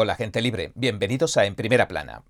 Hola 0.00 0.14
gente 0.14 0.40
libre, 0.40 0.70
bienvenidos 0.76 1.36
a 1.36 1.44
En 1.44 1.56
Primera 1.56 1.88
Plana. 1.88 2.22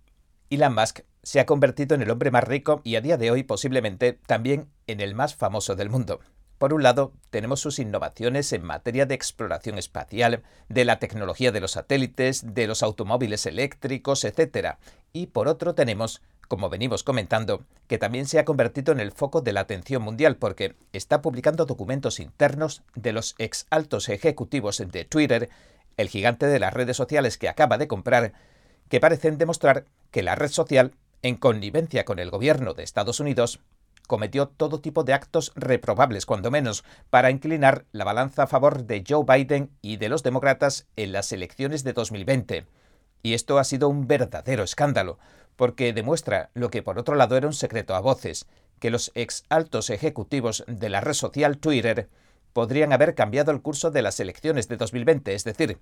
Elon 0.49 0.75
Musk 0.75 1.01
se 1.23 1.39
ha 1.39 1.45
convertido 1.45 1.95
en 1.95 2.01
el 2.01 2.11
hombre 2.11 2.31
más 2.31 2.45
rico 2.45 2.81
y 2.83 2.97
a 2.97 3.03
día 3.03 3.19
de 3.19 3.31
hoy 3.31 3.43
posiblemente 3.43 4.15
también 4.15 4.71
en 4.87 5.03
el 5.03 5.15
más 5.15 5.35
famoso 5.35 5.77
del 5.77 5.91
mundo. 5.91 6.21
Por 6.57 6.73
un 6.73 6.83
lado, 6.83 7.13
tenemos 7.29 7.61
sus 7.61 7.79
innovaciones 7.79 8.55
en 8.55 8.65
materia 8.65 9.05
de 9.05 9.15
exploración 9.15 9.77
espacial, 9.77 10.45
de 10.71 10.87
la 10.87 10.99
tecnología 10.99 11.53
de 11.53 11.61
los 11.61 11.73
satélites, 11.73 12.55
de 12.55 12.67
los 12.67 12.83
automóviles 12.83 13.45
eléctricos, 13.45 14.25
etc. 14.25 14.77
Y 15.13 15.27
por 15.27 15.47
otro 15.47 15.75
tenemos, 15.75 16.23
como 16.49 16.71
venimos 16.71 17.03
comentando, 17.03 17.67
que 17.87 17.99
también 17.99 18.25
se 18.25 18.39
ha 18.39 18.47
convertido 18.47 18.95
en 18.95 19.01
el 19.01 19.13
foco 19.13 19.43
de 19.43 19.53
la 19.53 19.61
atención 19.61 20.01
mundial 20.01 20.37
porque 20.37 20.75
está 20.95 21.21
publicando 21.21 21.67
documentos 21.67 22.19
internos 22.19 22.83
de 22.95 23.13
los 23.13 23.35
ex 23.37 23.67
altos 23.69 24.09
ejecutivos 24.09 24.79
de 24.79 25.05
Twitter 25.05 25.51
el 25.99 26.09
gigante 26.09 26.47
de 26.47 26.59
las 26.59 26.73
redes 26.73 26.97
sociales 26.97 27.37
que 27.37 27.51
acaba 27.51 27.77
de 27.77 27.89
comprar, 27.89 28.33
que 28.89 29.01
parecen 29.01 29.37
demostrar 29.37 29.85
que 30.11 30.23
la 30.23 30.35
red 30.35 30.49
social, 30.49 30.95
en 31.21 31.37
connivencia 31.37 32.07
con 32.07 32.19
el 32.19 32.31
gobierno 32.31 32.73
de 32.73 32.85
Estados 32.85 33.21
Unidos, 33.21 33.61
cometió 34.07 34.49
todo 34.49 34.81
tipo 34.81 35.05
de 35.05 35.13
actos 35.13 35.53
reprobables, 35.55 36.25
cuando 36.25 36.51
menos, 36.51 36.85
para 37.11 37.31
inclinar 37.31 37.85
la 37.93 38.05
balanza 38.05 38.45
a 38.45 38.47
favor 38.47 38.85
de 38.85 39.05
Joe 39.07 39.25
Biden 39.29 39.71
y 39.83 39.99
de 39.99 40.09
los 40.09 40.23
demócratas 40.23 40.87
en 40.97 41.13
las 41.13 41.31
elecciones 41.33 41.85
de 41.85 41.93
2020. 41.93 42.65
Y 43.23 43.35
esto 43.35 43.59
ha 43.59 43.65
sido 43.65 43.89
un 43.89 44.07
verdadero 44.07 44.63
escándalo, 44.63 45.19
porque 45.57 45.93
demuestra 45.93 46.51
lo 46.55 46.71
que 46.71 46.83
por 46.83 46.99
otro 46.99 47.17
lado 47.17 47.37
era 47.37 47.49
un 47.49 47.53
secreto 47.53 47.95
a 47.95 48.01
voces, 48.01 48.47
que 48.79 48.91
los 48.91 49.11
ex 49.15 49.45
altos 49.49 49.91
ejecutivos 49.91 50.65
de 50.69 50.89
la 50.89 51.01
red 51.01 51.15
social 51.15 51.59
Twitter 51.59 52.09
podrían 52.59 52.93
haber 52.93 53.15
cambiado 53.15 53.53
el 53.53 53.63
curso 53.63 53.93
de 53.93 54.03
las 54.03 54.19
elecciones 54.19 54.67
de 54.67 54.77
2020, 54.77 55.33
es 55.33 55.45
decir, 55.45 55.79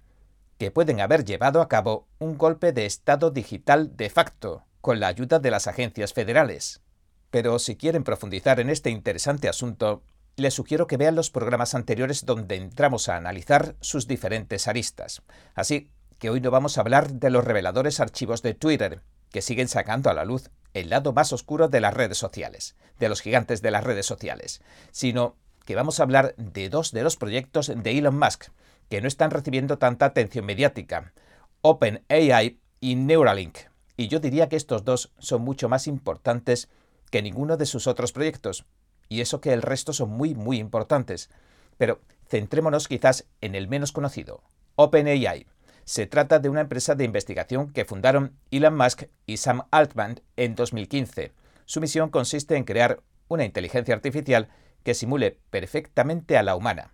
que 0.58 0.70
pueden 0.70 1.00
haber 1.00 1.24
llevado 1.24 1.62
a 1.62 1.70
cabo 1.70 2.06
un 2.18 2.36
golpe 2.36 2.72
de 2.72 2.84
Estado 2.84 3.30
digital 3.30 3.96
de 3.96 4.10
facto, 4.10 4.66
con 4.82 5.00
la 5.00 5.06
ayuda 5.06 5.38
de 5.38 5.50
las 5.50 5.68
agencias 5.68 6.12
federales. 6.12 6.82
Pero 7.30 7.58
si 7.60 7.76
quieren 7.76 8.04
profundizar 8.04 8.60
en 8.60 8.68
este 8.68 8.90
interesante 8.90 9.48
asunto, 9.48 10.02
les 10.36 10.52
sugiero 10.52 10.86
que 10.86 10.98
vean 10.98 11.14
los 11.14 11.30
programas 11.30 11.74
anteriores 11.74 12.26
donde 12.26 12.56
entramos 12.56 13.08
a 13.08 13.16
analizar 13.16 13.74
sus 13.80 14.06
diferentes 14.06 14.68
aristas. 14.68 15.22
Así 15.54 15.88
que 16.18 16.28
hoy 16.28 16.42
no 16.42 16.50
vamos 16.50 16.76
a 16.76 16.82
hablar 16.82 17.10
de 17.10 17.30
los 17.30 17.42
reveladores 17.42 18.00
archivos 18.00 18.42
de 18.42 18.52
Twitter, 18.52 19.00
que 19.30 19.40
siguen 19.40 19.68
sacando 19.68 20.10
a 20.10 20.14
la 20.14 20.26
luz 20.26 20.50
el 20.74 20.90
lado 20.90 21.14
más 21.14 21.32
oscuro 21.32 21.68
de 21.68 21.80
las 21.80 21.94
redes 21.94 22.18
sociales, 22.18 22.76
de 22.98 23.08
los 23.08 23.22
gigantes 23.22 23.62
de 23.62 23.70
las 23.70 23.82
redes 23.82 24.04
sociales, 24.04 24.60
sino 24.90 25.36
que 25.66 25.74
vamos 25.74 26.00
a 26.00 26.04
hablar 26.04 26.34
de 26.38 26.70
dos 26.70 26.92
de 26.92 27.02
los 27.02 27.16
proyectos 27.16 27.70
de 27.74 27.98
Elon 27.98 28.18
Musk 28.18 28.46
que 28.88 29.00
no 29.00 29.08
están 29.08 29.30
recibiendo 29.30 29.78
tanta 29.78 30.06
atención 30.06 30.46
mediática, 30.46 31.12
OpenAI 31.60 32.60
y 32.80 32.94
Neuralink. 32.94 33.58
Y 33.96 34.08
yo 34.08 34.20
diría 34.20 34.48
que 34.48 34.56
estos 34.56 34.84
dos 34.84 35.12
son 35.18 35.42
mucho 35.42 35.68
más 35.68 35.86
importantes 35.86 36.68
que 37.10 37.20
ninguno 37.20 37.56
de 37.56 37.66
sus 37.66 37.86
otros 37.86 38.12
proyectos. 38.12 38.64
Y 39.08 39.20
eso 39.20 39.40
que 39.40 39.52
el 39.52 39.62
resto 39.62 39.92
son 39.92 40.10
muy, 40.10 40.34
muy 40.34 40.58
importantes. 40.58 41.30
Pero 41.78 42.00
centrémonos 42.28 42.88
quizás 42.88 43.26
en 43.40 43.54
el 43.54 43.68
menos 43.68 43.92
conocido, 43.92 44.42
OpenAI. 44.76 45.46
Se 45.84 46.06
trata 46.06 46.38
de 46.38 46.48
una 46.48 46.62
empresa 46.62 46.94
de 46.94 47.04
investigación 47.04 47.72
que 47.72 47.84
fundaron 47.84 48.36
Elon 48.50 48.76
Musk 48.76 49.04
y 49.26 49.36
Sam 49.38 49.62
Altman 49.70 50.20
en 50.36 50.54
2015. 50.54 51.32
Su 51.64 51.80
misión 51.80 52.10
consiste 52.10 52.56
en 52.56 52.64
crear 52.64 53.00
una 53.28 53.44
inteligencia 53.44 53.94
artificial 53.94 54.48
que 54.86 54.94
simule 54.94 55.40
perfectamente 55.50 56.38
a 56.38 56.44
la 56.44 56.54
humana. 56.54 56.92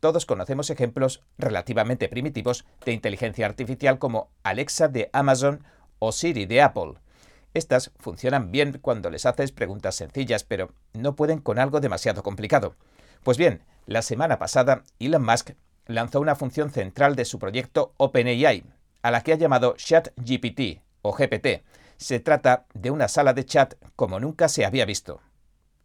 Todos 0.00 0.26
conocemos 0.26 0.68
ejemplos 0.68 1.22
relativamente 1.38 2.10
primitivos 2.10 2.66
de 2.84 2.92
inteligencia 2.92 3.46
artificial 3.46 3.98
como 3.98 4.28
Alexa 4.42 4.88
de 4.88 5.08
Amazon 5.14 5.64
o 5.98 6.12
Siri 6.12 6.44
de 6.44 6.60
Apple. 6.60 6.96
Estas 7.54 7.90
funcionan 7.98 8.52
bien 8.52 8.78
cuando 8.82 9.08
les 9.08 9.24
haces 9.24 9.50
preguntas 9.50 9.94
sencillas, 9.94 10.44
pero 10.44 10.74
no 10.92 11.16
pueden 11.16 11.38
con 11.38 11.58
algo 11.58 11.80
demasiado 11.80 12.22
complicado. 12.22 12.76
Pues 13.22 13.38
bien, 13.38 13.62
la 13.86 14.02
semana 14.02 14.38
pasada 14.38 14.84
Elon 14.98 15.24
Musk 15.24 15.52
lanzó 15.86 16.20
una 16.20 16.34
función 16.34 16.68
central 16.68 17.16
de 17.16 17.24
su 17.24 17.38
proyecto 17.38 17.94
OpenAI, 17.96 18.62
a 19.00 19.10
la 19.10 19.22
que 19.22 19.32
ha 19.32 19.36
llamado 19.36 19.74
ChatGPT 19.78 20.82
o 21.00 21.14
GPT. 21.14 21.64
Se 21.96 22.20
trata 22.20 22.66
de 22.74 22.90
una 22.90 23.08
sala 23.08 23.32
de 23.32 23.46
chat 23.46 23.72
como 23.96 24.20
nunca 24.20 24.50
se 24.50 24.66
había 24.66 24.84
visto 24.84 25.22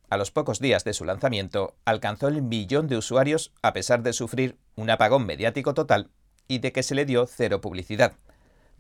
a 0.09 0.17
los 0.17 0.31
pocos 0.31 0.59
días 0.59 0.83
de 0.83 0.93
su 0.93 1.05
lanzamiento, 1.05 1.75
alcanzó 1.85 2.27
el 2.27 2.41
millón 2.41 2.87
de 2.87 2.97
usuarios 2.97 3.53
a 3.61 3.73
pesar 3.73 4.03
de 4.03 4.13
sufrir 4.13 4.57
un 4.75 4.89
apagón 4.89 5.25
mediático 5.25 5.73
total 5.73 6.09
y 6.47 6.59
de 6.59 6.71
que 6.71 6.83
se 6.83 6.95
le 6.95 7.05
dio 7.05 7.25
cero 7.27 7.61
publicidad. 7.61 8.13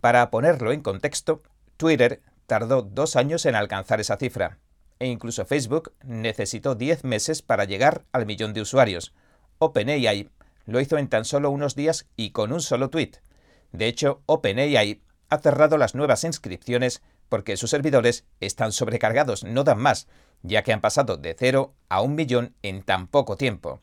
Para 0.01 0.29
ponerlo 0.29 0.71
en 0.71 0.81
contexto, 0.81 1.43
Twitter 1.75 2.21
tardó 2.45 2.81
dos 2.81 3.15
años 3.15 3.45
en 3.45 3.55
alcanzar 3.55 3.99
esa 3.99 4.17
cifra, 4.17 4.59
e 4.99 5.07
incluso 5.07 5.45
Facebook 5.45 5.93
necesitó 6.03 6.75
10 6.75 7.03
meses 7.03 7.41
para 7.41 7.65
llegar 7.65 8.05
al 8.11 8.25
millón 8.25 8.53
de 8.53 8.61
usuarios. 8.61 9.13
OpenAI 9.59 10.29
lo 10.65 10.79
hizo 10.79 10.97
en 10.97 11.07
tan 11.07 11.25
solo 11.25 11.49
unos 11.49 11.75
días 11.75 12.07
y 12.15 12.31
con 12.31 12.51
un 12.51 12.61
solo 12.61 12.89
tweet. 12.89 13.11
De 13.71 13.87
hecho, 13.87 14.21
OpenAI 14.25 15.01
ha 15.29 15.37
cerrado 15.39 15.77
las 15.77 15.95
nuevas 15.95 16.23
inscripciones 16.23 17.01
porque 17.29 17.57
sus 17.57 17.69
servidores 17.69 18.25
están 18.39 18.71
sobrecargados, 18.71 19.43
no 19.43 19.63
dan 19.63 19.79
más, 19.79 20.07
ya 20.43 20.63
que 20.63 20.73
han 20.73 20.81
pasado 20.81 21.17
de 21.17 21.35
cero 21.37 21.73
a 21.89 22.01
un 22.01 22.15
millón 22.15 22.55
en 22.61 22.83
tan 22.83 23.07
poco 23.07 23.37
tiempo. 23.37 23.81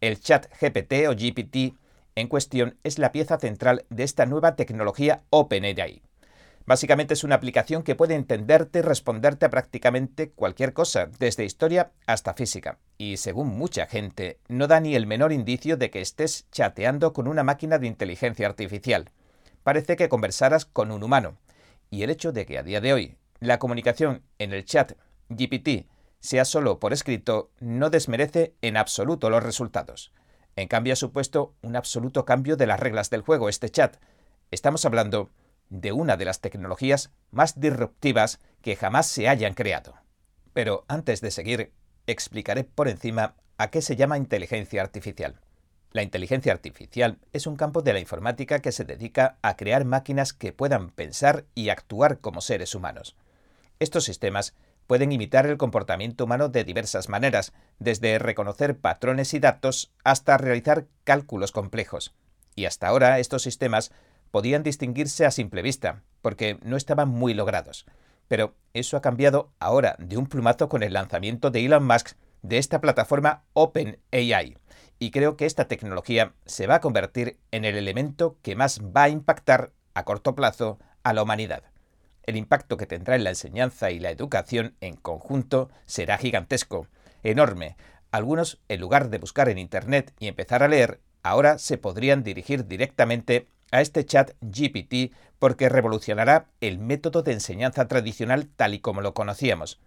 El 0.00 0.20
chat 0.20 0.46
GPT 0.60 1.08
o 1.08 1.14
GPT 1.14 1.76
en 2.14 2.28
cuestión 2.28 2.78
es 2.82 2.98
la 2.98 3.12
pieza 3.12 3.38
central 3.38 3.84
de 3.90 4.04
esta 4.04 4.26
nueva 4.26 4.56
tecnología 4.56 5.22
OpenAI. 5.30 6.02
Básicamente 6.66 7.14
es 7.14 7.22
una 7.22 7.36
aplicación 7.36 7.84
que 7.84 7.94
puede 7.94 8.16
entenderte 8.16 8.80
y 8.80 8.82
responderte 8.82 9.46
a 9.46 9.50
prácticamente 9.50 10.30
cualquier 10.30 10.72
cosa, 10.72 11.08
desde 11.20 11.44
historia 11.44 11.92
hasta 12.06 12.34
física. 12.34 12.78
Y 12.98 13.18
según 13.18 13.56
mucha 13.56 13.86
gente, 13.86 14.40
no 14.48 14.66
da 14.66 14.80
ni 14.80 14.96
el 14.96 15.06
menor 15.06 15.32
indicio 15.32 15.76
de 15.76 15.90
que 15.90 16.00
estés 16.00 16.46
chateando 16.50 17.12
con 17.12 17.28
una 17.28 17.44
máquina 17.44 17.78
de 17.78 17.86
inteligencia 17.86 18.48
artificial. 18.48 19.10
Parece 19.66 19.96
que 19.96 20.08
conversaras 20.08 20.64
con 20.64 20.92
un 20.92 21.02
humano. 21.02 21.38
Y 21.90 22.04
el 22.04 22.10
hecho 22.10 22.30
de 22.30 22.46
que 22.46 22.56
a 22.56 22.62
día 22.62 22.80
de 22.80 22.92
hoy 22.92 23.16
la 23.40 23.58
comunicación 23.58 24.22
en 24.38 24.52
el 24.52 24.64
chat 24.64 24.92
GPT 25.28 25.88
sea 26.20 26.44
solo 26.44 26.78
por 26.78 26.92
escrito, 26.92 27.50
no 27.58 27.90
desmerece 27.90 28.54
en 28.62 28.76
absoluto 28.76 29.28
los 29.28 29.42
resultados. 29.42 30.12
En 30.54 30.68
cambio, 30.68 30.92
ha 30.92 30.96
supuesto 30.96 31.56
un 31.62 31.74
absoluto 31.74 32.24
cambio 32.24 32.56
de 32.56 32.68
las 32.68 32.78
reglas 32.78 33.10
del 33.10 33.22
juego 33.22 33.48
este 33.48 33.68
chat. 33.68 33.96
Estamos 34.52 34.84
hablando 34.84 35.30
de 35.68 35.90
una 35.90 36.16
de 36.16 36.26
las 36.26 36.40
tecnologías 36.40 37.10
más 37.32 37.58
disruptivas 37.58 38.38
que 38.62 38.76
jamás 38.76 39.08
se 39.08 39.28
hayan 39.28 39.54
creado. 39.54 39.96
Pero 40.52 40.84
antes 40.86 41.20
de 41.20 41.32
seguir, 41.32 41.72
explicaré 42.06 42.62
por 42.62 42.86
encima 42.86 43.34
a 43.58 43.72
qué 43.72 43.82
se 43.82 43.96
llama 43.96 44.16
inteligencia 44.16 44.80
artificial. 44.80 45.40
La 45.96 46.02
inteligencia 46.02 46.52
artificial 46.52 47.16
es 47.32 47.46
un 47.46 47.56
campo 47.56 47.80
de 47.80 47.94
la 47.94 48.00
informática 48.00 48.58
que 48.58 48.70
se 48.70 48.84
dedica 48.84 49.38
a 49.40 49.56
crear 49.56 49.86
máquinas 49.86 50.34
que 50.34 50.52
puedan 50.52 50.90
pensar 50.90 51.46
y 51.54 51.70
actuar 51.70 52.18
como 52.18 52.42
seres 52.42 52.74
humanos. 52.74 53.16
Estos 53.78 54.04
sistemas 54.04 54.54
pueden 54.86 55.10
imitar 55.10 55.46
el 55.46 55.56
comportamiento 55.56 56.24
humano 56.24 56.50
de 56.50 56.64
diversas 56.64 57.08
maneras, 57.08 57.54
desde 57.78 58.18
reconocer 58.18 58.76
patrones 58.76 59.32
y 59.32 59.38
datos 59.38 59.90
hasta 60.04 60.36
realizar 60.36 60.84
cálculos 61.04 61.50
complejos. 61.50 62.12
Y 62.54 62.66
hasta 62.66 62.88
ahora 62.88 63.18
estos 63.18 63.40
sistemas 63.40 63.90
podían 64.30 64.62
distinguirse 64.62 65.24
a 65.24 65.30
simple 65.30 65.62
vista, 65.62 66.02
porque 66.20 66.58
no 66.62 66.76
estaban 66.76 67.08
muy 67.08 67.32
logrados. 67.32 67.86
Pero 68.28 68.54
eso 68.74 68.98
ha 68.98 69.00
cambiado 69.00 69.50
ahora 69.60 69.96
de 69.98 70.18
un 70.18 70.26
plumazo 70.26 70.68
con 70.68 70.82
el 70.82 70.92
lanzamiento 70.92 71.50
de 71.50 71.64
Elon 71.64 71.86
Musk 71.86 72.18
de 72.48 72.58
esta 72.58 72.80
plataforma 72.80 73.44
OpenAI. 73.52 74.56
Y 74.98 75.10
creo 75.10 75.36
que 75.36 75.46
esta 75.46 75.68
tecnología 75.68 76.34
se 76.46 76.66
va 76.66 76.76
a 76.76 76.80
convertir 76.80 77.38
en 77.50 77.64
el 77.64 77.76
elemento 77.76 78.38
que 78.42 78.56
más 78.56 78.80
va 78.80 79.04
a 79.04 79.08
impactar 79.08 79.72
a 79.94 80.04
corto 80.04 80.34
plazo 80.34 80.78
a 81.02 81.12
la 81.12 81.22
humanidad 81.22 81.64
el 82.26 82.36
impacto 82.36 82.76
que 82.76 82.86
tendrá 82.86 83.14
en 83.16 83.24
la 83.24 83.30
enseñanza 83.30 83.90
y 83.90 83.98
la 83.98 84.10
educación 84.10 84.74
en 84.80 84.96
conjunto 84.96 85.70
será 85.86 86.18
gigantesco, 86.18 86.88
enorme. 87.22 87.76
Algunos, 88.10 88.60
en 88.68 88.80
lugar 88.80 89.10
de 89.10 89.18
buscar 89.18 89.48
en 89.48 89.58
Internet 89.58 90.12
y 90.18 90.26
empezar 90.26 90.62
a 90.62 90.68
leer, 90.68 91.00
ahora 91.22 91.58
se 91.58 91.78
podrían 91.78 92.22
dirigir 92.22 92.66
directamente 92.66 93.48
a 93.70 93.80
este 93.80 94.04
chat 94.04 94.32
GPT 94.40 95.12
porque 95.38 95.68
revolucionará 95.68 96.46
el 96.60 96.78
método 96.78 97.22
de 97.22 97.32
enseñanza 97.32 97.88
tradicional 97.88 98.48
tal 98.48 98.74
y 98.74 98.80
como 98.80 99.00
lo 99.00 99.14
conocíamos. 99.14 99.80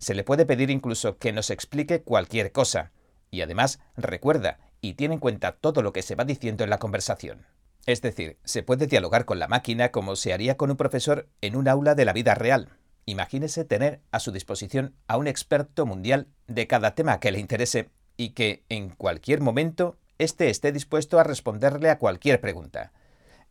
Se 0.00 0.14
le 0.14 0.24
puede 0.24 0.46
pedir 0.46 0.70
incluso 0.70 1.18
que 1.18 1.30
nos 1.32 1.50
explique 1.50 2.02
cualquier 2.02 2.52
cosa. 2.52 2.90
Y 3.30 3.42
además, 3.42 3.80
recuerda 3.96 4.58
y 4.80 4.94
tiene 4.94 5.14
en 5.14 5.20
cuenta 5.20 5.52
todo 5.52 5.82
lo 5.82 5.92
que 5.92 6.00
se 6.00 6.14
va 6.14 6.24
diciendo 6.24 6.64
en 6.64 6.70
la 6.70 6.78
conversación. 6.78 7.46
Es 7.84 8.00
decir, 8.00 8.38
se 8.44 8.62
puede 8.62 8.86
dialogar 8.86 9.26
con 9.26 9.38
la 9.38 9.46
máquina 9.46 9.90
como 9.90 10.16
se 10.16 10.32
haría 10.32 10.56
con 10.56 10.70
un 10.70 10.78
profesor 10.78 11.28
en 11.42 11.54
un 11.54 11.68
aula 11.68 11.94
de 11.94 12.06
la 12.06 12.14
vida 12.14 12.34
real. 12.34 12.70
Imagínese 13.04 13.64
tener 13.66 14.00
a 14.10 14.20
su 14.20 14.32
disposición 14.32 14.94
a 15.06 15.18
un 15.18 15.26
experto 15.26 15.84
mundial 15.84 16.28
de 16.46 16.66
cada 16.66 16.94
tema 16.94 17.20
que 17.20 17.30
le 17.30 17.38
interese 17.38 17.90
y 18.16 18.30
que 18.30 18.64
en 18.70 18.90
cualquier 18.90 19.42
momento 19.42 19.98
éste 20.18 20.48
esté 20.48 20.72
dispuesto 20.72 21.18
a 21.18 21.24
responderle 21.24 21.90
a 21.90 21.98
cualquier 21.98 22.40
pregunta. 22.40 22.92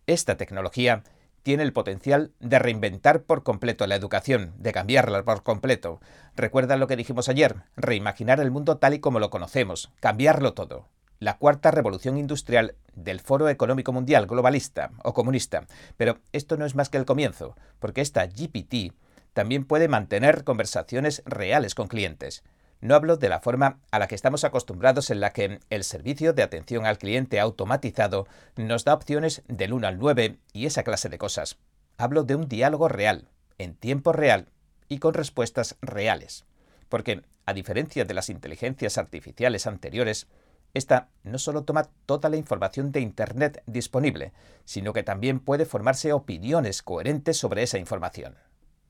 Esta 0.08 0.36
tecnología 0.36 1.04
tiene 1.50 1.64
el 1.64 1.74
potencial 1.74 2.32
de 2.40 2.60
reinventar 2.60 3.24
por 3.24 3.42
completo 3.42 3.88
la 3.88 3.96
educación, 3.96 4.54
de 4.60 4.72
cambiarla 4.72 5.24
por 5.24 5.42
completo. 5.42 6.00
Recuerda 6.36 6.78
lo 6.78 6.86
que 6.86 6.96
dijimos 6.96 7.28
ayer, 7.28 7.64
reimaginar 7.76 8.40
el 8.40 8.52
mundo 8.52 8.78
tal 8.78 8.94
y 8.94 9.00
como 9.00 9.18
lo 9.18 9.32
conocemos, 9.32 9.92
cambiarlo 10.00 10.54
todo. 10.54 10.86
La 11.18 11.40
cuarta 11.40 11.72
revolución 11.72 12.20
industrial 12.20 12.76
del 12.94 13.20
Foro 13.20 13.50
Económico 13.50 13.92
Mundial 13.92 14.28
globalista 14.28 14.92
o 15.04 15.16
comunista. 15.16 15.66
Pero 15.98 16.20
esto 16.34 16.56
no 16.56 16.68
es 16.68 16.76
más 16.76 16.90
que 16.90 17.00
el 17.00 17.06
comienzo, 17.06 17.56
porque 17.80 18.02
esta 18.02 18.28
GPT 18.28 18.94
también 19.34 19.66
puede 19.66 19.88
mantener 19.88 20.44
conversaciones 20.44 21.24
reales 21.26 21.74
con 21.74 21.88
clientes. 21.88 22.44
No 22.82 22.96
hablo 22.96 23.18
de 23.18 23.28
la 23.28 23.42
forma 23.42 23.80
a 23.92 24.00
la 24.00 24.08
que 24.08 24.16
estamos 24.16 24.46
acostumbrados 24.46 25.10
en 25.10 25.20
la 25.20 25.32
que 25.32 25.60
el 25.70 25.84
servicio 25.84 26.32
de 26.32 26.44
atención 26.44 26.86
al 26.86 26.98
cliente 26.98 27.40
automatizado 27.40 28.26
nos 28.56 28.86
da 28.86 28.94
opciones 28.94 29.44
del 29.48 29.74
1 29.74 29.88
al 29.88 30.00
9 30.00 30.40
y 30.54 30.66
esa 30.66 30.84
clase 30.84 31.10
de 31.10 31.18
cosas. 31.18 31.58
Hablo 31.98 32.24
de 32.24 32.36
un 32.36 32.48
diálogo 32.48 32.88
real, 32.88 33.28
en 33.58 33.76
tiempo 33.76 34.14
real 34.14 34.48
y 34.88 35.00
con 35.00 35.14
respuestas 35.14 35.76
reales. 35.82 36.46
Porque, 36.88 37.24
a 37.46 37.54
diferencia 37.54 38.06
de 38.06 38.14
las 38.14 38.30
inteligencias 38.30 38.98
artificiales 38.98 39.68
anteriores, 39.68 40.28
esta 40.74 41.10
no 41.24 41.38
solo 41.38 41.64
toma 41.64 41.90
toda 42.06 42.30
la 42.30 42.38
información 42.38 42.94
de 42.94 43.02
Internet 43.02 43.62
disponible, 43.66 44.32
sino 44.64 44.94
que 44.94 45.04
también 45.04 45.40
puede 45.42 45.66
formarse 45.66 46.14
opiniones 46.14 46.82
coherentes 46.82 47.38
sobre 47.38 47.64
esa 47.64 47.78
información. 47.78 48.38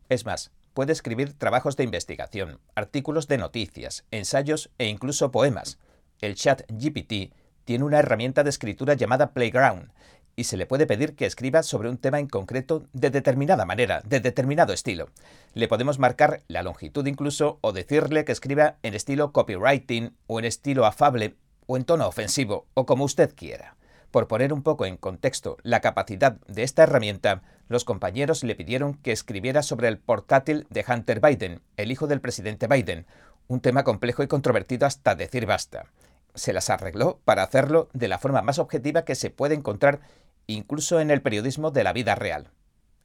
Es 0.09 0.25
más, 0.25 0.51
puede 0.74 0.94
escribir 0.94 1.33
trabajos 1.33 1.75
de 1.75 1.83
investigación, 1.83 2.60
artículos 2.75 3.27
de 3.27 3.38
noticias, 3.38 4.06
ensayos 4.12 4.69
e 4.77 4.88
incluso 4.88 5.31
poemas. 5.31 5.80
El 6.21 6.36
chat 6.36 6.63
GPT 6.69 7.33
tiene 7.66 7.83
una 7.83 8.00
herramienta 8.00 8.44
de 8.44 8.50
escritura 8.50 8.94
llamada 8.94 9.31
Playground 9.31 9.92
y 10.36 10.45
se 10.45 10.56
le 10.56 10.66
puede 10.66 10.88
pedir 10.88 11.16
que 11.16 11.25
escriba 11.25 11.63
sobre 11.63 11.89
un 11.89 11.98
tema 11.98 12.18
en 12.18 12.27
concreto 12.27 12.88
de 12.94 13.10
determinada 13.10 13.66
manera, 13.66 14.01
de 14.06 14.21
determinado 14.21 14.71
estilo. 14.71 15.10
Le 15.54 15.68
podemos 15.68 16.00
marcar 16.00 16.44
la 16.48 16.63
longitud 16.63 17.06
incluso 17.07 17.60
o 17.60 17.74
decirle 17.74 18.24
que 18.24 18.31
escriba 18.31 18.77
en 18.81 18.94
estilo 18.94 19.33
copywriting 19.33 20.16
o 20.27 20.39
en 20.39 20.45
estilo 20.45 20.86
afable 20.86 21.36
o 21.68 21.75
en 21.75 21.83
tono 21.83 22.07
ofensivo 22.07 22.68
o 22.74 22.86
como 22.86 23.04
usted 23.04 23.36
quiera. 23.36 23.75
Por 24.12 24.27
poner 24.27 24.54
un 24.54 24.63
poco 24.63 24.86
en 24.86 24.98
contexto 24.98 25.57
la 25.62 25.81
capacidad 25.81 26.38
de 26.48 26.63
esta 26.63 26.83
herramienta, 26.83 27.44
los 27.69 27.86
compañeros 27.86 28.44
le 28.44 28.56
pidieron 28.56 28.95
que 28.95 29.12
escribiera 29.12 29.63
sobre 29.63 29.88
el 29.88 30.00
portátil 30.00 30.68
de 30.69 30.83
Hunter 30.88 31.21
Biden, 31.21 31.62
el 31.77 31.92
hijo 31.92 32.07
del 32.07 32.19
presidente 32.19 32.68
Biden, 32.68 33.06
un 33.48 33.62
tema 33.62 33.83
complejo 33.83 34.24
y 34.24 34.27
controvertido 34.27 34.86
hasta 34.86 35.16
decir 35.16 35.45
basta. 35.45 35.86
Se 36.33 36.51
las 36.51 36.69
arregló 36.69 37.19
para 37.25 37.44
hacerlo 37.44 37.88
de 37.94 38.07
la 38.07 38.18
forma 38.18 38.42
más 38.42 38.60
objetiva 38.60 39.06
que 39.06 39.16
se 39.16 39.30
puede 39.30 39.56
encontrar 39.56 40.01
incluso 40.48 41.00
en 41.00 41.12
el 41.12 41.21
periodismo 41.21 41.69
de 41.71 41.83
la 41.83 41.94
vida 41.94 42.16
real. 42.16 42.50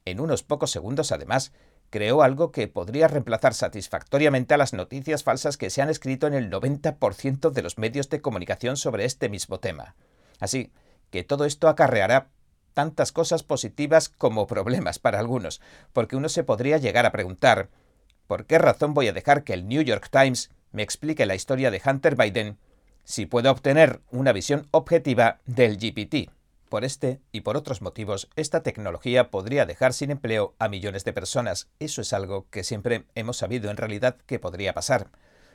En 0.06 0.18
unos 0.18 0.42
pocos 0.42 0.70
segundos, 0.70 1.12
además, 1.12 1.52
creó 1.90 2.22
algo 2.22 2.50
que 2.50 2.66
podría 2.66 3.06
reemplazar 3.06 3.54
satisfactoriamente 3.54 4.54
a 4.54 4.58
las 4.58 4.72
noticias 4.72 5.22
falsas 5.22 5.56
que 5.56 5.70
se 5.70 5.82
han 5.82 5.90
escrito 5.90 6.26
en 6.26 6.34
el 6.34 6.50
90% 6.50 7.50
de 7.50 7.62
los 7.62 7.78
medios 7.78 8.08
de 8.08 8.20
comunicación 8.20 8.76
sobre 8.76 9.04
este 9.04 9.28
mismo 9.28 9.60
tema. 9.60 9.94
Así, 10.40 10.72
que 11.10 11.22
todo 11.22 11.44
esto 11.44 11.68
acarreará 11.68 12.28
tantas 12.74 13.12
cosas 13.12 13.42
positivas 13.42 14.08
como 14.10 14.46
problemas 14.46 14.98
para 14.98 15.18
algunos, 15.18 15.60
porque 15.92 16.16
uno 16.16 16.28
se 16.28 16.44
podría 16.44 16.76
llegar 16.76 17.06
a 17.06 17.12
preguntar, 17.12 17.70
¿por 18.26 18.44
qué 18.44 18.58
razón 18.58 18.92
voy 18.92 19.08
a 19.08 19.12
dejar 19.12 19.44
que 19.44 19.54
el 19.54 19.66
New 19.66 19.82
York 19.82 20.08
Times 20.10 20.50
me 20.72 20.82
explique 20.82 21.24
la 21.24 21.34
historia 21.34 21.70
de 21.70 21.80
Hunter 21.84 22.16
Biden 22.16 22.58
si 23.04 23.26
puedo 23.26 23.50
obtener 23.50 24.00
una 24.10 24.32
visión 24.32 24.68
objetiva 24.72 25.40
del 25.46 25.78
GPT? 25.78 26.30
Por 26.68 26.84
este 26.84 27.20
y 27.30 27.42
por 27.42 27.56
otros 27.56 27.82
motivos, 27.82 28.28
esta 28.34 28.62
tecnología 28.62 29.30
podría 29.30 29.64
dejar 29.64 29.92
sin 29.92 30.10
empleo 30.10 30.54
a 30.58 30.68
millones 30.68 31.04
de 31.04 31.12
personas. 31.12 31.68
Eso 31.78 32.00
es 32.00 32.12
algo 32.12 32.46
que 32.50 32.64
siempre 32.64 33.04
hemos 33.14 33.36
sabido 33.36 33.70
en 33.70 33.76
realidad 33.76 34.16
que 34.26 34.40
podría 34.40 34.74
pasar. 34.74 35.10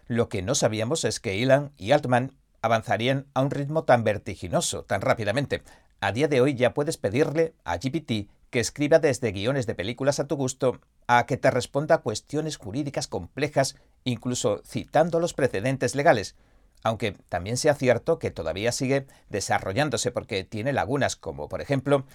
Lo 0.08 0.30
que 0.30 0.42
no 0.42 0.56
sabíamos 0.56 1.04
es 1.04 1.20
que 1.20 1.44
Elon 1.44 1.74
y 1.78 1.92
Altman 1.92 2.32
avanzarían 2.62 3.26
a 3.34 3.42
un 3.42 3.52
ritmo 3.52 3.84
tan 3.84 4.04
vertiginoso, 4.04 4.84
tan 4.84 5.02
rápidamente. 5.02 5.62
A 6.02 6.14
día 6.14 6.30
de 6.30 6.40
hoy 6.40 6.56
ya 6.56 6.74
puedes 6.74 6.96
pedirle 6.96 7.54
a 7.66 7.76
GPT 7.76 8.30
que 8.50 8.62
escriba 8.62 9.00
desde 9.00 9.34
guiones 9.34 9.68
de 9.68 9.76
películas 9.76 10.22
a 10.22 10.28
tu 10.28 10.38
gusto 10.38 10.80
a 11.08 11.26
que 11.26 11.36
te 11.36 11.52
responda 11.52 11.98
cuestiones 11.98 12.56
jurídicas 12.56 13.08
complejas, 13.08 13.76
incluso 14.06 14.62
citando 14.66 15.20
los 15.20 15.34
precedentes 15.34 15.96
legales. 15.96 16.38
Aunque 16.84 17.18
también 17.28 17.58
sea 17.58 17.74
cierto 17.74 18.18
que 18.18 18.32
todavía 18.32 18.72
sigue 18.72 19.08
desarrollándose 19.28 20.12
porque 20.12 20.46
tiene 20.46 20.72
lagunas 20.72 21.18
como, 21.18 21.50
por 21.50 21.60
ejemplo, 21.60 22.06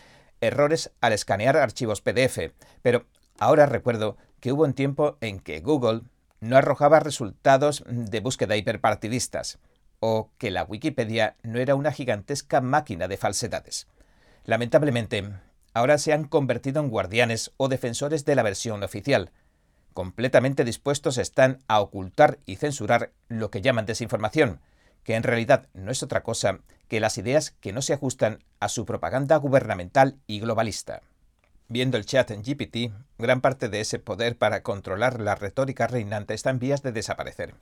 errores 0.41 0.91
al 1.03 1.13
escanear 1.13 1.59
archivos 1.59 2.01
PDF. 2.01 2.55
Pero 2.81 3.05
ahora 3.39 3.67
recuerdo 3.67 4.17
que 4.41 4.53
hubo 4.53 4.65
un 4.65 4.73
tiempo 4.73 5.19
en 5.21 5.41
que 5.41 5.61
Google 5.61 6.01
no 6.41 6.57
arrojaba 6.57 7.01
resultados 7.01 7.85
de 7.87 8.21
búsqueda 8.21 8.57
hiperpartidistas 8.57 9.59
o 10.07 10.29
que 10.37 10.51
la 10.51 10.65
Wikipedia 10.65 11.35
no 11.43 11.59
era 11.59 11.75
una 11.75 11.91
gigantesca 11.91 12.61
máquina 12.61 13.09
de 13.09 13.17
falsedades. 13.17 13.87
Lamentablemente, 14.45 15.31
ahora 15.73 15.97
se 15.97 16.13
han 16.13 16.25
convertido 16.25 16.83
en 16.83 16.91
guardianes 16.91 17.53
o 17.57 17.69
defensores 17.69 18.27
de 18.27 18.35
la 18.35 18.43
versión 18.43 18.83
oficial. 18.83 19.31
Completamente 19.95 20.63
dispuestos 20.63 21.17
están 21.17 21.61
a 21.69 21.81
ocultar 21.81 22.39
y 22.45 22.57
censurar 22.57 23.13
lo 23.29 23.51
que 23.51 23.63
llaman 23.63 23.87
desinformación, 23.87 24.61
que 25.05 25.15
en 25.15 25.23
realidad 25.23 25.69
no 25.73 25.91
es 25.91 26.03
otra 26.03 26.23
cosa 26.23 26.59
que 26.87 27.01
las 27.01 27.17
ideas 27.17 27.53
que 27.63 27.73
no 27.73 27.81
se 27.81 27.95
ajustan 27.95 28.45
a 28.61 28.69
su 28.69 28.85
propaganda 28.85 29.37
gubernamental 29.39 30.19
y 30.27 30.39
globalista. 30.39 31.01
Viendo 31.69 31.97
el 31.97 32.05
chat 32.05 32.31
en 32.31 32.43
GPT, 32.43 32.93
gran 33.17 33.41
parte 33.41 33.71
de 33.71 33.81
ese 33.81 33.99
poder 33.99 34.37
para 34.37 34.63
controlar 34.63 35.19
la 35.19 35.35
retórica 35.35 35.87
reinante 35.87 36.35
está 36.35 36.51
en 36.51 36.59
vías 36.59 36.83
de 36.83 36.93
desaparecer 36.93 37.55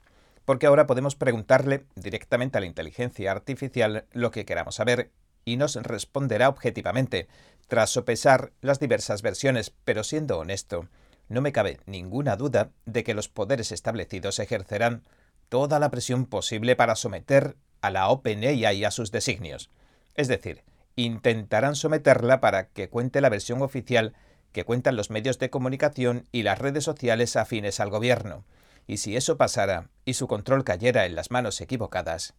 porque 0.44 0.66
ahora 0.66 0.86
podemos 0.86 1.14
preguntarle 1.14 1.84
directamente 1.94 2.58
a 2.58 2.60
la 2.60 2.66
inteligencia 2.66 3.30
artificial 3.30 4.06
lo 4.12 4.30
que 4.30 4.44
queramos 4.44 4.76
saber 4.76 5.10
y 5.44 5.56
nos 5.56 5.76
responderá 5.76 6.48
objetivamente, 6.48 7.28
tras 7.68 7.90
sopesar 7.90 8.52
las 8.60 8.80
diversas 8.80 9.22
versiones, 9.22 9.72
pero 9.84 10.04
siendo 10.04 10.38
honesto, 10.38 10.88
no 11.28 11.40
me 11.40 11.52
cabe 11.52 11.80
ninguna 11.86 12.36
duda 12.36 12.70
de 12.84 13.04
que 13.04 13.14
los 13.14 13.28
poderes 13.28 13.72
establecidos 13.72 14.38
ejercerán 14.38 15.02
toda 15.48 15.78
la 15.78 15.90
presión 15.90 16.26
posible 16.26 16.76
para 16.76 16.96
someter 16.96 17.56
a 17.80 17.90
la 17.90 18.08
OpenAI 18.08 18.84
a 18.84 18.90
sus 18.90 19.10
designios. 19.10 19.70
Es 20.14 20.28
decir, 20.28 20.62
intentarán 20.96 21.74
someterla 21.74 22.40
para 22.40 22.68
que 22.68 22.88
cuente 22.88 23.20
la 23.20 23.28
versión 23.28 23.62
oficial 23.62 24.14
que 24.52 24.64
cuentan 24.64 24.96
los 24.96 25.10
medios 25.10 25.38
de 25.38 25.50
comunicación 25.50 26.26
y 26.30 26.42
las 26.42 26.58
redes 26.58 26.84
sociales 26.84 27.36
afines 27.36 27.80
al 27.80 27.90
gobierno. 27.90 28.44
Y 28.86 28.98
si 28.98 29.16
eso 29.16 29.36
pasara 29.36 29.90
y 30.04 30.14
su 30.14 30.26
control 30.26 30.64
cayera 30.64 31.06
en 31.06 31.14
las 31.14 31.30
manos 31.30 31.60
equivocadas, 31.60 32.34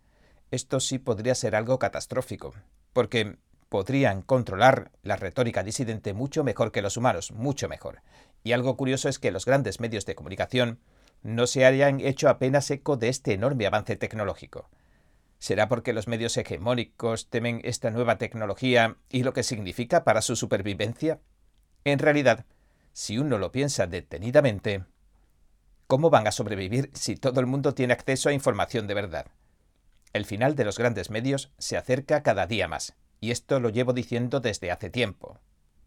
esto 0.52 0.80
sí 0.80 1.00
podría 1.00 1.36
ser 1.36 1.56
algo 1.56 1.80
catastrófico, 1.80 2.54
porque 2.94 3.38
podrían 3.70 4.22
controlar 4.22 4.92
la 5.02 5.16
retórica 5.16 5.64
disidente 5.64 6.14
mucho 6.14 6.44
mejor 6.44 6.72
que 6.72 6.84
los 6.84 6.96
humanos, 6.96 7.32
mucho 7.32 7.68
mejor. 7.68 8.02
Y 8.44 8.52
algo 8.52 8.78
curioso 8.78 9.10
es 9.10 9.18
que 9.18 9.32
los 9.32 9.46
grandes 9.46 9.80
medios 9.80 10.06
de 10.06 10.14
comunicación 10.14 10.80
no 11.24 11.48
se 11.48 11.66
hayan 11.66 12.00
hecho 12.02 12.30
apenas 12.30 12.70
eco 12.70 12.98
de 12.98 13.10
este 13.10 13.34
enorme 13.34 13.66
avance 13.66 13.96
tecnológico. 13.96 14.70
¿Será 15.40 15.68
porque 15.70 15.92
los 15.92 16.08
medios 16.08 16.38
hegemónicos 16.38 17.30
temen 17.30 17.62
esta 17.64 17.90
nueva 17.90 18.18
tecnología 18.18 18.98
y 19.10 19.24
lo 19.24 19.34
que 19.34 19.44
significa 19.44 20.04
para 20.04 20.22
su 20.22 20.36
supervivencia? 20.36 21.20
En 21.84 22.00
realidad, 22.00 22.46
si 22.92 23.18
uno 23.18 23.38
lo 23.38 23.52
piensa 23.52 23.88
detenidamente, 23.88 24.84
¿Cómo 25.94 26.10
van 26.10 26.26
a 26.26 26.32
sobrevivir 26.32 26.90
si 26.96 27.16
todo 27.16 27.40
el 27.40 27.46
mundo 27.46 27.76
tiene 27.76 27.94
acceso 27.94 28.28
a 28.28 28.34
información 28.34 28.88
de 28.88 28.96
verdad? 28.96 29.28
El 30.12 30.26
final 30.26 30.56
de 30.56 30.66
los 30.66 30.80
grandes 30.80 31.12
medios 31.12 31.52
se 31.60 31.78
acerca 31.78 32.24
cada 32.24 32.48
día 32.48 32.68
más, 32.68 32.96
y 33.20 33.30
esto 33.30 33.60
lo 33.60 33.70
llevo 33.70 33.94
diciendo 33.94 34.40
desde 34.40 34.72
hace 34.72 34.90
tiempo. 34.90 35.38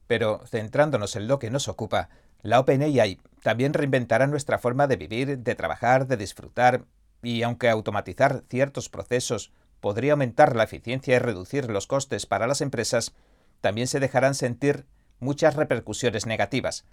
Pero 0.07 0.43
centrándonos 0.47 1.17
en 1.17 1.27
lo 1.27 1.41
que 1.41 1.51
nos 1.51 1.67
ocupa, 1.67 2.09
la 2.43 2.61
OpenAI 2.61 3.19
también 3.43 3.75
reinventará 3.75 4.29
nuestra 4.29 4.61
forma 4.61 4.87
de 4.87 4.95
vivir, 4.95 5.39
de 5.39 5.55
trabajar, 5.57 6.07
de 6.07 6.17
disfrutar, 6.17 6.85
y 7.21 7.43
aunque 7.43 7.69
automatizar 7.69 8.45
ciertos 8.49 8.89
procesos 8.89 9.51
podría 9.81 10.13
aumentar 10.13 10.55
la 10.55 10.63
eficiencia 10.63 11.17
y 11.17 11.19
reducir 11.19 11.69
los 11.69 11.89
costes 11.89 12.27
para 12.27 12.47
las 12.47 12.61
empresas, 12.61 13.13
también 13.61 13.89
se 13.89 13.99
dejarán 13.99 14.37
sentir 14.37 14.87
muchas 15.19 15.57
repercusiones 15.57 16.27
negativas. 16.27 16.85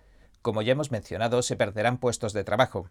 Como 0.41 0.63
ya 0.63 0.71
hemos 0.71 0.91
mencionado, 0.91 1.43
se 1.43 1.55
perderán 1.55 1.99
puestos 1.99 2.33
de 2.33 2.43
trabajo, 2.43 2.89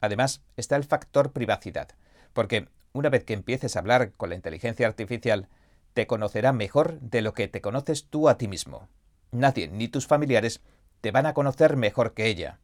Además, 0.00 0.42
está 0.56 0.76
el 0.76 0.84
factor 0.84 1.32
privacidad, 1.32 1.88
porque 2.32 2.68
una 2.92 3.08
vez 3.08 3.24
que 3.24 3.34
empieces 3.34 3.76
a 3.76 3.80
hablar 3.80 4.12
con 4.12 4.30
la 4.30 4.34
inteligencia 4.34 4.86
artificial, 4.86 5.48
te 5.94 6.06
conocerá 6.06 6.52
mejor 6.52 7.00
de 7.00 7.22
lo 7.22 7.34
que 7.34 7.48
te 7.48 7.60
conoces 7.60 8.06
tú 8.06 8.28
a 8.28 8.38
ti 8.38 8.48
mismo. 8.48 8.88
Nadie, 9.32 9.68
ni 9.68 9.88
tus 9.88 10.06
familiares, 10.06 10.60
te 11.00 11.10
van 11.10 11.26
a 11.26 11.34
conocer 11.34 11.76
mejor 11.76 12.14
que 12.14 12.26
ella. 12.26 12.58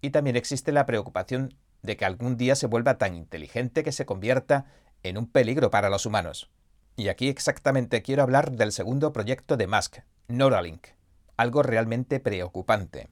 Y 0.00 0.10
también 0.10 0.36
existe 0.36 0.72
la 0.72 0.86
preocupación 0.86 1.54
de 1.82 1.96
que 1.96 2.04
algún 2.04 2.36
día 2.36 2.54
se 2.54 2.66
vuelva 2.66 2.98
tan 2.98 3.14
inteligente 3.14 3.82
que 3.82 3.92
se 3.92 4.06
convierta 4.06 4.66
en 5.02 5.18
un 5.18 5.26
peligro 5.26 5.70
para 5.70 5.90
los 5.90 6.06
humanos. 6.06 6.50
Y 6.96 7.08
aquí 7.08 7.28
exactamente 7.28 8.02
quiero 8.02 8.22
hablar 8.22 8.52
del 8.52 8.72
segundo 8.72 9.12
proyecto 9.12 9.56
de 9.56 9.66
Musk, 9.66 9.98
Neuralink. 10.28 10.88
algo 11.36 11.62
realmente 11.62 12.20
preocupante. 12.20 13.08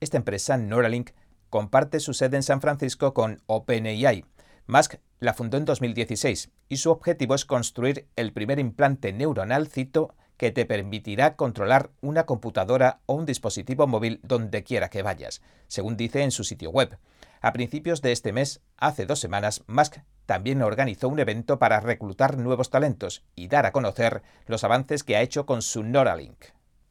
Esta 0.00 0.18
empresa, 0.18 0.56
Neuralink, 0.56 1.10
comparte 1.52 2.00
su 2.00 2.14
sede 2.14 2.36
en 2.36 2.42
San 2.42 2.62
Francisco 2.62 3.12
con 3.12 3.42
OpenAI. 3.44 4.24
Musk 4.66 4.94
la 5.20 5.34
fundó 5.34 5.58
en 5.58 5.66
2016 5.66 6.50
y 6.70 6.78
su 6.78 6.90
objetivo 6.90 7.34
es 7.34 7.44
construir 7.44 8.08
el 8.16 8.32
primer 8.32 8.58
implante 8.58 9.12
neuronal, 9.12 9.68
cito, 9.68 10.14
que 10.38 10.50
te 10.50 10.64
permitirá 10.64 11.36
controlar 11.36 11.90
una 12.00 12.24
computadora 12.24 13.00
o 13.04 13.12
un 13.12 13.26
dispositivo 13.26 13.86
móvil 13.86 14.18
donde 14.22 14.64
quiera 14.64 14.88
que 14.88 15.02
vayas, 15.02 15.42
según 15.68 15.98
dice 15.98 16.22
en 16.22 16.30
su 16.30 16.42
sitio 16.42 16.70
web. 16.70 16.98
A 17.42 17.52
principios 17.52 18.00
de 18.00 18.12
este 18.12 18.32
mes, 18.32 18.62
hace 18.78 19.04
dos 19.04 19.20
semanas, 19.20 19.62
Musk 19.66 19.98
también 20.24 20.62
organizó 20.62 21.10
un 21.10 21.20
evento 21.20 21.58
para 21.58 21.80
reclutar 21.80 22.38
nuevos 22.38 22.70
talentos 22.70 23.24
y 23.36 23.48
dar 23.48 23.66
a 23.66 23.72
conocer 23.72 24.22
los 24.46 24.64
avances 24.64 25.04
que 25.04 25.16
ha 25.16 25.20
hecho 25.20 25.44
con 25.44 25.60
su 25.60 25.82
Neuralink. 25.82 26.46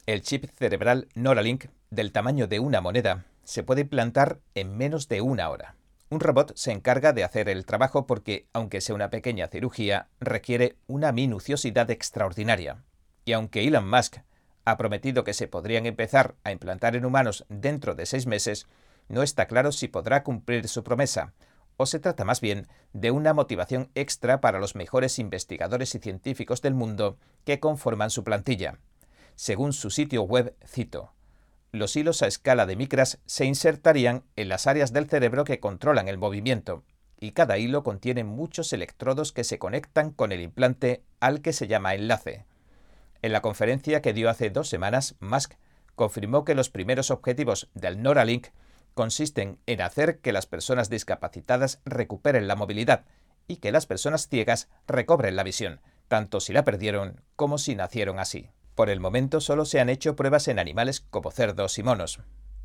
El 0.06 0.22
chip 0.22 0.46
cerebral 0.56 1.08
Neuralink, 1.16 1.66
del 1.90 2.12
tamaño 2.12 2.46
de 2.46 2.60
una 2.60 2.80
moneda, 2.80 3.26
se 3.44 3.64
puede 3.64 3.82
implantar 3.82 4.40
en 4.56 4.78
menos 4.78 5.08
de 5.08 5.22
una 5.22 5.50
hora. 5.50 5.76
Un 6.10 6.20
robot 6.20 6.54
se 6.56 6.72
encarga 6.72 7.14
de 7.14 7.24
hacer 7.24 7.48
el 7.48 7.66
trabajo 7.66 8.06
porque, 8.06 8.48
aunque 8.52 8.82
sea 8.82 8.96
una 8.96 9.10
pequeña 9.10 9.48
cirugía, 9.48 10.10
requiere 10.20 10.76
una 10.88 11.12
minuciosidad 11.12 11.90
extraordinaria. 11.90 12.84
Y 13.24 13.32
aunque 13.32 13.66
Elon 13.66 13.90
Musk 13.90 14.18
ha 14.66 14.78
prometido 14.78 15.24
que 15.24 15.34
se 15.34 15.48
podrían 15.48 15.86
empezar 15.86 16.36
a 16.44 16.52
implantar 16.52 16.96
en 16.96 17.06
humanos 17.06 17.46
dentro 17.50 17.96
de 17.96 18.06
seis 18.06 18.28
meses, 18.28 18.68
no 19.08 19.24
está 19.24 19.48
claro 19.48 19.72
si 19.72 19.88
podrá 19.88 20.24
cumplir 20.24 20.68
su 20.68 20.84
promesa, 20.84 21.34
o 21.78 21.86
se 21.86 22.00
trata 22.00 22.26
más 22.26 22.42
bien 22.42 22.68
de 22.94 23.12
una 23.12 23.34
motivación 23.34 23.90
extra 23.96 24.42
para 24.42 24.60
los 24.60 24.76
mejores 24.76 25.18
investigadores 25.18 25.96
y 25.96 26.00
científicos 26.00 26.62
del 26.62 26.74
mundo 26.74 27.18
que 27.44 27.60
conforman 27.60 28.10
su 28.10 28.24
plantilla. 28.24 28.80
Según 29.36 29.74
su 29.74 29.90
sitio 29.90 30.24
web, 30.24 30.56
cito, 30.68 31.14
los 31.72 31.96
hilos 31.96 32.22
a 32.22 32.28
escala 32.28 32.66
de 32.66 32.76
micras 32.76 33.20
se 33.26 33.46
insertarían 33.46 34.24
en 34.36 34.50
las 34.50 34.68
áreas 34.68 34.92
del 34.92 35.10
cerebro 35.10 35.44
que 35.44 35.60
controlan 35.60 36.08
el 36.08 36.18
movimiento, 36.18 36.84
y 37.20 37.32
cada 37.32 37.58
hilo 37.58 37.84
contiene 37.84 38.24
muchos 38.24 38.74
electrodos 38.74 39.32
que 39.32 39.44
se 39.44 39.60
conectan 39.60 40.12
con 40.12 40.32
el 40.32 40.42
implante 40.42 41.04
al 41.20 41.42
que 41.42 41.54
se 41.54 41.68
llama 41.68 41.94
enlace. 41.94 42.46
En 43.22 43.32
la 43.32 43.42
conferencia 43.42 44.02
que 44.02 44.14
dio 44.14 44.30
hace 44.30 44.50
dos 44.50 44.68
semanas, 44.68 45.16
Musk 45.20 45.54
confirmó 45.96 46.44
que 46.44 46.56
los 46.56 46.70
primeros 46.70 47.12
objetivos 47.12 47.70
del 47.74 48.02
Neuralink 48.02 48.48
consisten 48.94 49.60
en 49.68 49.82
hacer 49.82 50.20
que 50.20 50.34
las 50.34 50.48
personas 50.48 50.90
discapacitadas 50.90 51.80
recuperen 51.86 52.48
la 52.48 52.56
movilidad 52.56 53.06
y 53.48 53.58
que 53.58 53.72
las 53.72 53.86
personas 53.86 54.28
ciegas 54.28 54.70
recobren 54.88 55.36
la 55.36 55.44
visión, 55.44 55.80
tanto 56.08 56.40
si 56.40 56.54
la 56.54 56.66
perdieron 56.66 57.22
como 57.36 57.58
si 57.58 57.76
nacieron 57.76 58.20
así. 58.20 58.50
Por 58.76 58.90
el 58.90 59.00
momento 59.00 59.42
solo 59.42 59.66
se 59.66 59.80
han 59.80 59.90
hecho 59.90 60.16
pruebas 60.16 60.48
en 60.48 60.60
animales 60.60 61.02
como 61.02 61.32
cerdos 61.32 61.78
y 61.78 61.84
monos. 61.84 62.20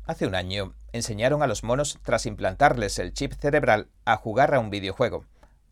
Hace 0.05 0.25
un 0.25 0.35
año 0.35 0.73
enseñaron 0.93 1.43
a 1.43 1.47
los 1.47 1.63
monos, 1.63 1.99
tras 2.01 2.25
implantarles 2.25 2.97
el 2.97 3.13
chip 3.13 3.33
cerebral, 3.33 3.89
a 4.05 4.15
jugar 4.15 4.55
a 4.55 4.59
un 4.59 4.69
videojuego. 4.69 5.25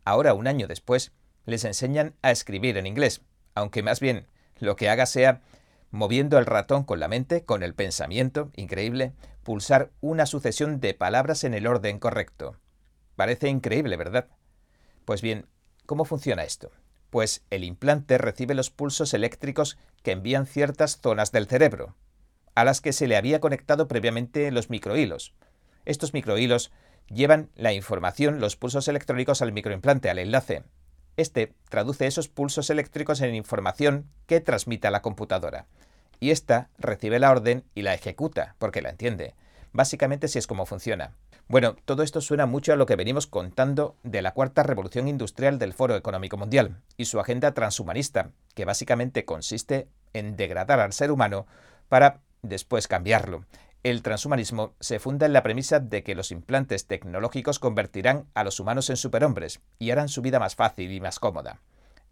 Ahora, 0.04 0.34
un 0.34 0.48
año 0.48 0.68
después, 0.68 1.14
les 1.46 1.64
enseñan 1.64 2.16
a 2.22 2.32
escribir 2.32 2.78
en 2.78 2.86
inglés, 2.86 3.22
aunque 3.54 3.82
más 3.82 4.02
bien 4.02 4.28
lo 4.60 4.76
que 4.76 4.90
haga 4.90 5.06
sea, 5.06 5.42
moviendo 5.90 6.38
el 6.38 6.46
ratón 6.46 6.84
con 6.84 7.00
la 7.00 7.08
mente, 7.08 7.46
con 7.46 7.64
el 7.64 7.74
pensamiento, 7.74 8.52
increíble, 8.56 9.14
pulsar 9.44 9.92
una 10.02 10.26
sucesión 10.26 10.82
de 10.82 10.94
palabras 10.94 11.46
en 11.46 11.54
el 11.54 11.66
orden 11.66 12.00
correcto. 12.00 12.58
Parece 13.16 13.48
increíble, 13.48 13.96
¿verdad? 13.96 14.28
Pues 15.06 15.22
bien, 15.22 15.48
¿cómo 15.86 16.04
funciona 16.04 16.44
esto? 16.44 16.72
Pues 17.16 17.46
el 17.50 17.64
implante 17.64 18.18
recibe 18.18 18.56
los 18.56 18.72
pulsos 18.72 19.14
eléctricos 19.14 19.78
que 20.04 20.12
envían 20.12 20.46
ciertas 20.46 21.00
zonas 21.00 21.32
del 21.32 21.48
cerebro, 21.48 21.96
a 22.56 22.66
las 22.66 22.82
que 22.82 22.92
se 22.92 23.08
le 23.08 23.16
había 23.16 23.40
conectado 23.40 23.88
previamente 23.88 24.52
los 24.52 24.70
microhilos. 24.70 25.34
Estos 25.86 26.14
microhilos 26.14 26.74
llevan 27.08 27.52
la 27.56 27.72
información, 27.72 28.42
los 28.42 28.58
pulsos 28.58 28.90
electrónicos 28.90 29.42
al 29.42 29.54
microimplante, 29.54 30.10
al 30.10 30.20
enlace, 30.20 30.64
este 31.16 31.54
traduce 31.70 32.06
esos 32.06 32.28
pulsos 32.28 32.70
eléctricos 32.70 33.22
en 33.22 33.34
información 33.34 34.10
que 34.26 34.42
transmite 34.42 34.90
a 34.90 34.92
la 34.92 35.02
computadora. 35.02 35.68
Y 36.20 36.32
ésta 36.32 36.68
recibe 36.78 37.20
la 37.20 37.32
orden 37.32 37.64
y 37.76 37.84
la 37.84 37.94
ejecuta, 37.94 38.58
porque 38.60 38.82
la 38.82 38.90
entiende. 38.90 39.36
Básicamente 39.76 40.30
si 40.30 40.40
es 40.40 40.48
como 40.48 40.66
funciona. 40.66 41.18
Bueno, 41.50 41.76
todo 41.84 42.02
esto 42.02 42.22
suena 42.22 42.46
mucho 42.46 42.72
a 42.72 42.78
lo 42.78 42.86
que 42.86 42.96
venimos 42.96 43.28
contando 43.28 43.98
de 44.04 44.22
la 44.22 44.34
cuarta 44.34 44.64
revolución 44.64 45.10
industrial 45.10 45.60
del 45.60 45.74
Foro 45.74 45.98
Económico 45.98 46.38
Mundial 46.38 46.78
y 46.96 47.04
su 47.06 47.20
agenda 47.20 47.54
transhumanista, 47.54 48.32
que 48.54 48.64
básicamente 48.64 49.26
consiste 49.26 49.90
en 50.14 50.38
degradar 50.38 50.80
al 50.80 50.94
ser 50.94 51.12
humano 51.12 51.46
para 51.90 52.22
después 52.42 52.88
cambiarlo. 52.88 53.44
El 53.84 54.02
transhumanismo 54.02 54.76
se 54.80 55.00
funda 55.00 55.26
en 55.26 55.34
la 55.34 55.44
premisa 55.44 55.82
de 55.82 56.04
que 56.04 56.16
los 56.16 56.32
implantes 56.32 56.88
tecnológicos 56.88 57.60
convertirán 57.60 58.28
a 58.34 58.46
los 58.46 58.62
humanos 58.62 58.90
en 58.90 58.96
superhombres 58.96 59.60
y 59.78 59.92
harán 59.92 60.08
su 60.08 60.22
vida 60.22 60.40
más 60.40 60.56
fácil 60.56 60.90
y 60.94 61.02
más 61.02 61.20
cómoda. 61.20 61.60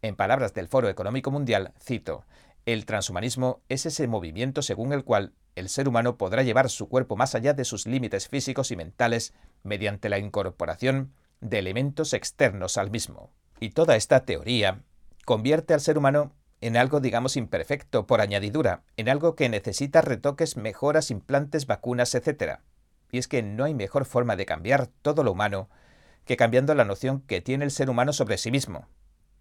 En 0.02 0.18
palabras 0.18 0.54
del 0.54 0.68
Foro 0.68 0.90
Económico 0.90 1.32
Mundial, 1.32 1.72
cito, 1.82 2.26
el 2.66 2.86
transhumanismo 2.86 3.62
es 3.68 3.86
ese 3.86 4.08
movimiento 4.08 4.62
según 4.62 4.94
el 4.94 5.04
cual 5.04 5.34
el 5.56 5.70
ser 5.70 5.88
humano 5.88 6.18
podrá 6.18 6.44
llevar 6.44 6.70
su 6.70 6.88
cuerpo 6.88 7.16
más 7.16 7.36
allá 7.36 7.54
de 7.54 7.66
sus 7.66 7.86
límites 7.86 8.28
físicos 8.28 8.72
y 8.72 8.76
mentales 8.76 9.34
mediante 9.64 10.10
la 10.10 10.18
incorporación 10.18 11.14
de 11.42 11.60
elementos 11.60 12.14
externos 12.14 12.78
al 12.78 12.90
mismo. 12.90 13.32
Y 13.60 13.70
toda 13.72 13.96
esta 13.96 14.26
teoría 14.26 14.82
convierte 15.26 15.74
al 15.74 15.82
ser 15.82 15.98
humano 15.98 16.34
en 16.62 16.78
algo 16.78 17.02
digamos 17.02 17.36
imperfecto 17.36 18.08
por 18.08 18.22
añadidura, 18.22 18.84
en 18.96 19.10
algo 19.10 19.36
que 19.36 19.50
necesita 19.50 20.02
retoques, 20.02 20.56
mejoras, 20.56 21.12
implantes, 21.12 21.68
vacunas, 21.68 22.16
etc. 22.16 22.60
Y 23.12 23.18
es 23.18 23.28
que 23.28 23.44
no 23.44 23.66
hay 23.66 23.74
mejor 23.74 24.06
forma 24.06 24.38
de 24.38 24.46
cambiar 24.46 24.88
todo 24.88 25.24
lo 25.24 25.34
humano 25.34 25.70
que 26.24 26.38
cambiando 26.38 26.74
la 26.74 26.86
noción 26.86 27.20
que 27.22 27.42
tiene 27.42 27.66
el 27.66 27.72
ser 27.72 27.90
humano 27.90 28.14
sobre 28.14 28.38
sí 28.38 28.50
mismo. 28.50 28.88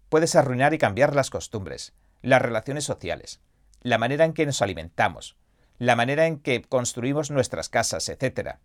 Puedes 0.09 0.35
arruinar 0.35 0.73
y 0.73 0.77
cambiar 0.77 1.15
las 1.15 1.29
costumbres, 1.29 1.93
las 2.23 2.41
relaciones 2.41 2.83
sociales, 2.83 3.39
la 3.81 3.99
manera 3.99 4.25
en 4.25 4.33
que 4.33 4.47
nos 4.47 4.63
alimentamos, 4.63 5.37
la 5.77 5.95
manera 5.95 6.25
en 6.25 6.39
que 6.39 6.63
construimos 6.63 7.29
nuestras 7.29 7.69
casas, 7.69 8.09
etc. 8.09 8.55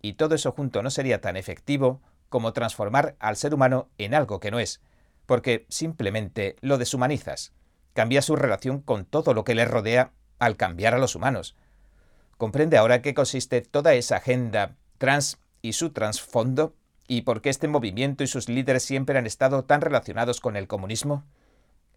Y 0.00 0.14
todo 0.14 0.34
eso 0.34 0.52
junto 0.52 0.82
no 0.82 0.88
sería 0.88 1.20
tan 1.20 1.36
efectivo 1.36 2.00
como 2.30 2.54
transformar 2.54 3.16
al 3.18 3.36
ser 3.36 3.52
humano 3.52 3.90
en 3.98 4.14
algo 4.14 4.40
que 4.40 4.50
no 4.50 4.58
es, 4.58 4.80
porque 5.26 5.66
simplemente 5.68 6.56
lo 6.62 6.78
deshumanizas 6.78 7.52
cambia 7.92 8.22
su 8.22 8.36
relación 8.36 8.80
con 8.80 9.04
todo 9.04 9.34
lo 9.34 9.44
que 9.44 9.54
le 9.54 9.64
rodea 9.64 10.12
al 10.38 10.56
cambiar 10.56 10.94
a 10.94 10.98
los 10.98 11.14
humanos. 11.14 11.56
¿Comprende 12.38 12.76
ahora 12.76 13.02
qué 13.02 13.14
consiste 13.14 13.60
toda 13.60 13.94
esa 13.94 14.16
agenda 14.16 14.76
trans 14.98 15.38
y 15.60 15.74
su 15.74 15.90
trasfondo? 15.90 16.74
¿Y 17.06 17.22
por 17.22 17.42
qué 17.42 17.50
este 17.50 17.68
movimiento 17.68 18.24
y 18.24 18.26
sus 18.26 18.48
líderes 18.48 18.82
siempre 18.82 19.18
han 19.18 19.26
estado 19.26 19.64
tan 19.64 19.80
relacionados 19.80 20.40
con 20.40 20.56
el 20.56 20.66
comunismo? 20.66 21.24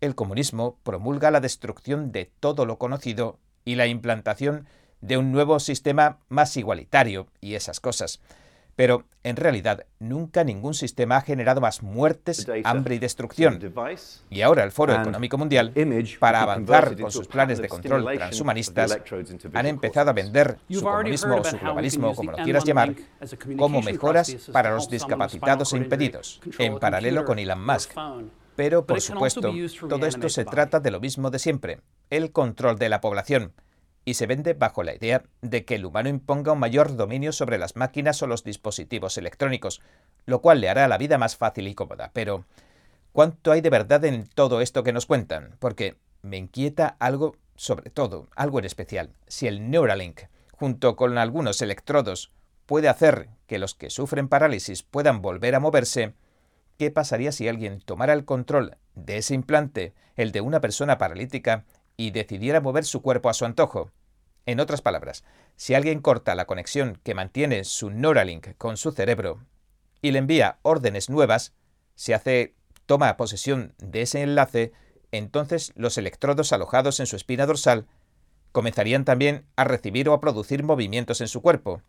El 0.06 0.14
comunismo 0.14 0.78
promulga 0.84 1.32
la 1.32 1.40
destrucción 1.40 2.12
de 2.12 2.30
todo 2.40 2.68
lo 2.68 2.78
conocido 2.78 3.40
y 3.66 3.74
la 3.74 3.88
implantación 3.88 4.68
de 5.02 5.18
un 5.18 5.32
nuevo 5.32 5.60
sistema 5.60 6.20
más 6.30 6.56
igualitario 6.58 7.26
y 7.42 7.56
esas 7.56 7.80
cosas. 7.80 8.22
Pero, 8.76 9.06
en 9.24 9.36
realidad, 9.36 9.88
nunca 9.98 10.44
ningún 10.44 10.76
sistema 10.76 11.18
ha 11.18 11.22
generado 11.22 11.60
más 11.60 11.82
muertes, 11.82 12.46
hambre 12.66 12.94
y 12.94 13.00
destrucción. 13.00 13.74
Y 14.30 14.42
ahora 14.42 14.64
el 14.64 14.72
Foro 14.72 14.94
Económico 14.94 15.40
Mundial, 15.40 15.74
para 16.20 16.44
avanzar 16.44 16.96
con 16.96 17.12
sus 17.12 17.28
planes 17.28 17.60
de 17.60 17.68
control 17.68 18.06
transhumanistas, 18.16 19.00
han 19.54 19.66
empezado 19.66 20.12
a 20.12 20.14
vender 20.14 20.60
su 20.70 20.84
comunismo 20.84 21.38
o 21.38 21.44
su 21.44 21.58
globalismo, 21.58 22.14
como 22.14 22.32
lo 22.32 22.38
quieras 22.44 22.64
llamar, 22.64 22.94
como 23.58 23.82
mejoras 23.82 24.36
para 24.52 24.72
los 24.76 24.88
discapacitados 24.88 25.74
e 25.74 25.78
impedidos, 25.78 26.42
en 26.60 26.78
paralelo 26.78 27.26
con 27.26 27.40
Elon 27.40 27.66
Musk. 27.66 27.92
Pero, 28.56 28.86
por 28.86 29.02
supuesto, 29.02 29.54
todo 29.90 30.06
esto 30.06 30.30
se 30.30 30.46
trata 30.46 30.80
de 30.80 30.92
lo 30.92 31.00
mismo 31.00 31.30
de 31.30 31.40
siempre, 31.40 31.82
el 32.10 32.32
control 32.32 32.78
de 32.78 32.90
la 32.90 33.02
población 33.02 33.54
y 34.06 34.14
se 34.14 34.28
vende 34.28 34.54
bajo 34.54 34.84
la 34.84 34.94
idea 34.94 35.24
de 35.42 35.66
que 35.66 35.76
el 35.76 35.86
humano 35.86 36.10
imponga 36.10 36.52
un 36.52 36.60
mayor 36.60 36.96
dominio 36.96 37.32
sobre 37.32 37.58
las 37.58 37.76
máquinas 37.76 38.22
o 38.22 38.28
los 38.28 38.44
dispositivos 38.44 39.18
electrónicos, 39.18 39.82
lo 40.28 40.42
cual 40.42 40.62
le 40.62 40.70
hará 40.70 40.88
la 40.88 41.00
vida 41.00 41.18
más 41.18 41.36
fácil 41.36 41.68
y 41.68 41.74
cómoda. 41.74 42.12
Pero, 42.14 42.46
¿cuánto 43.12 43.52
hay 43.52 43.62
de 43.62 43.72
verdad 43.72 44.06
en 44.06 44.28
todo 44.28 44.62
esto 44.62 44.84
que 44.84 44.94
nos 44.94 45.08
cuentan? 45.08 45.56
Porque 45.60 45.98
me 46.22 46.38
inquieta 46.38 46.96
algo, 47.00 47.36
sobre 47.56 47.90
todo, 47.90 48.30
algo 48.36 48.60
en 48.60 48.66
especial. 48.66 49.12
Si 49.28 49.48
el 49.48 49.72
Neuralink, 49.72 50.22
junto 50.52 50.96
con 50.96 51.18
algunos 51.18 51.62
electrodos, 51.64 52.32
puede 52.68 52.90
hacer 52.90 53.30
que 53.48 53.58
los 53.58 53.74
que 53.74 53.90
sufren 53.90 54.30
parálisis 54.30 54.84
puedan 54.84 55.22
volver 55.22 55.56
a 55.56 55.60
moverse, 55.60 56.14
¿qué 56.77 56.91
pasaría 56.91 57.32
si 57.32 57.48
alguien 57.48 57.79
tomara 57.82 58.13
el 58.13 58.25
control 58.25 58.77
de 58.96 59.17
ese 59.17 59.34
implante, 59.34 59.94
el 60.15 60.32
de 60.32 60.41
una 60.41 60.62
persona 60.62 60.98
paralítica, 60.98 61.65
y 61.98 62.12
decidiera 62.12 62.62
mover 62.62 62.86
su 62.86 63.01
cuerpo 63.01 63.29
a 63.29 63.34
su 63.34 63.46
antojo. 63.46 63.91
En 64.46 64.60
otras 64.60 64.82
palabras, 64.82 65.24
si 65.55 65.74
alguien 65.74 66.01
corta 66.01 66.36
la 66.36 66.46
conexión 66.46 67.00
que 67.03 67.15
mantiene 67.15 67.63
su 67.63 67.89
Neuralink 67.89 68.58
con 68.58 68.77
su 68.77 68.91
cerebro 68.91 69.39
y 70.01 70.12
le 70.12 70.20
envía 70.20 70.60
órdenes 70.62 71.10
nuevas, 71.10 71.53
se 71.96 72.13
hace 72.13 72.53
toma 72.86 73.17
posesión 73.17 73.74
de 73.77 74.01
ese 74.01 74.22
enlace, 74.22 74.74
entonces 75.12 75.72
los 75.75 75.98
electrodos 75.98 76.53
alojados 76.53 77.00
en 77.00 77.08
su 77.08 77.15
espina 77.15 77.46
dorsal 77.46 77.88
Comenzarían 78.55 79.03
también 79.03 79.46
a 79.58 79.65
recibir 79.65 80.08
o 80.08 80.13
a 80.13 80.22
producir 80.22 80.63
movimientos 80.63 81.20
en 81.20 81.27
su 81.27 81.41
cuerpo. 81.41 81.82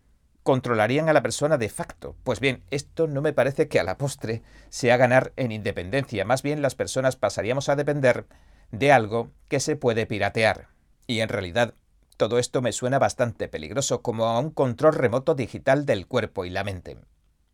Controlarían 0.47 1.09
a 1.09 1.13
la 1.13 1.25
persona 1.25 1.59
de 1.59 1.69
facto. 1.69 2.15
Pues 2.23 2.39
bien, 2.39 2.63
esto 2.71 3.09
no 3.09 3.21
me 3.21 3.33
parece 3.33 3.67
que 3.67 3.81
a 3.81 3.83
la 3.83 3.99
postre 3.99 4.45
sea 4.69 4.97
ganar 4.97 5.33
en 5.35 5.51
independencia. 5.51 6.25
Más 6.25 6.45
bien 6.45 6.63
las 6.63 6.77
personas 6.77 7.17
pasaríamos 7.17 7.69
a 7.69 7.75
depender 7.75 8.27
de 8.71 8.93
algo 8.93 9.33
que 9.49 9.59
se 9.59 9.75
puede 9.75 10.07
piratear. 10.07 10.69
Y 11.09 11.19
en 11.19 11.31
realidad, 11.31 11.75
todo 12.17 12.39
esto 12.39 12.63
me 12.63 12.71
suena 12.71 13.01
bastante 13.01 13.49
peligroso, 13.49 14.03
como 14.03 14.27
a 14.27 14.39
un 14.39 14.53
control 14.53 14.95
remoto 14.95 15.35
digital 15.35 15.85
del 15.85 16.07
cuerpo 16.07 16.45
y 16.45 16.51
la 16.51 16.63
mente. 16.63 16.97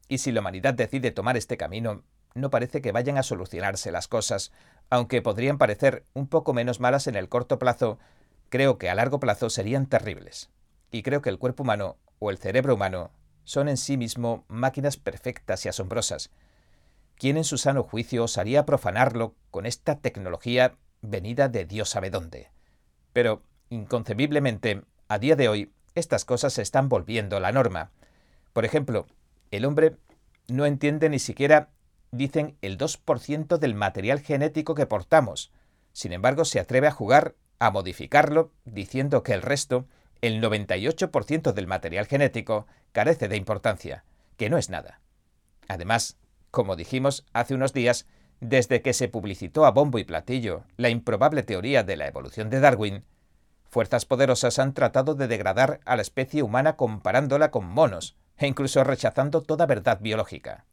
Y 0.06 0.18
si 0.18 0.30
la 0.30 0.40
humanidad 0.40 0.75
decide 0.75 1.12
tomar 1.12 1.38
este 1.38 1.56
camino, 1.56 2.04
no 2.34 2.50
parece 2.50 2.82
que 2.82 2.92
vayan 2.92 3.16
a 3.16 3.22
solucionarse 3.22 3.90
las 3.90 4.06
cosas, 4.06 4.52
aunque 4.90 5.22
podrían 5.22 5.56
parecer 5.56 6.04
un 6.12 6.26
poco 6.26 6.52
menos 6.52 6.78
malas 6.78 7.06
en 7.06 7.16
el 7.16 7.30
corto 7.30 7.58
plazo, 7.58 7.99
creo 8.50 8.76
que 8.76 8.90
a 8.90 8.94
largo 8.94 9.18
plazo 9.18 9.49
serían 9.49 9.87
terribles. 9.87 10.50
Y 10.90 11.02
creo 11.02 11.22
que 11.22 11.30
el 11.30 11.38
cuerpo 11.38 11.62
humano 11.62 11.96
o 12.23 12.31
el 12.31 12.38
cerebro 12.38 12.75
humano 12.75 13.11
son 13.43 13.69
en 13.69 13.76
sí 13.76 13.97
mismo 13.97 14.45
máquinas 14.47 14.97
perfectas 14.97 15.67
y 15.67 15.69
asombrosas. 15.69 16.31
¿Quién 17.17 17.37
en 17.37 17.43
su 17.43 17.59
sano 17.59 17.83
juicio 17.83 18.25
osaría 18.25 18.64
profanarlo 18.64 19.35
con 19.50 19.67
esta 19.67 19.99
tecnología 19.99 20.76
venida 21.00 21.49
de 21.49 21.64
Dios 21.64 21.88
sabe 21.91 22.11
dónde? 22.11 22.50
Pero, 23.12 23.43
inconcebiblemente, 23.71 24.85
a 25.09 25.19
día 25.19 25.35
de 25.35 25.49
hoy, 25.49 25.73
estas 25.97 26.25
cosas 26.25 26.52
se 26.52 26.62
están 26.62 26.88
volviendo 26.88 27.41
la 27.41 27.50
norma. 27.50 27.91
Por 28.52 28.64
ejemplo, 28.64 29.09
el 29.50 29.64
hombre 29.64 29.97
no 30.47 30.64
entiende 30.64 31.09
ni 31.09 31.19
siquiera 31.19 31.71
dicen 32.12 32.57
el 32.62 32.79
2% 32.79 33.59
del 33.59 33.75
material 33.75 34.21
genético 34.21 34.76
que 34.76 34.87
portamos. 34.87 35.50
Sin 35.93 36.12
embargo, 36.12 36.45
se 36.45 36.61
atreve 36.61 36.87
a 36.87 36.93
jugar 36.93 37.35
a 37.59 37.73
modificarlo 37.73 38.52
diciendo 38.64 39.25
que 39.25 39.33
el 39.33 39.43
resto, 39.43 39.88
el 40.23 40.41
98% 40.41 41.52
del 41.52 41.67
material 41.67 42.07
genético, 42.07 42.67
carece 42.93 43.29
de 43.29 43.37
importancia, 43.37 44.05
que 44.37 44.49
no 44.49 44.57
es 44.57 44.71
nada. 44.71 45.00
Además, 45.69 46.17
como 46.52 46.76
dijimos 46.76 47.26
hace 47.33 47.55
unos 47.55 47.73
días, 47.73 48.07
desde 48.41 48.83
que 48.83 48.93
se 48.93 49.09
publicitó 49.09 49.67
a 49.67 49.73
bombo 49.73 49.99
y 49.99 50.05
platillo 50.05 50.64
la 50.76 50.91
improbable 50.91 51.43
teoría 51.43 51.83
de 51.83 51.97
la 51.97 52.07
evolución 52.07 52.50
de 52.50 52.61
Darwin, 52.61 53.05
fuerzas 53.69 54.05
poderosas 54.05 54.59
han 54.59 54.75
tratado 54.75 55.14
de 55.14 55.26
degradar 55.26 55.81
a 55.85 55.97
la 55.97 56.02
especie 56.02 56.43
humana 56.43 56.76
comparándola 56.76 57.50
con 57.50 57.67
monos, 57.67 58.17
e 58.38 58.47
incluso 58.47 58.85
rechazando 58.85 59.43
toda 59.43 59.67
verdad 59.67 59.99
biológica. 60.00 60.67